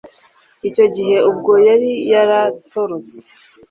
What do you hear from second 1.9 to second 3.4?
yaratorotse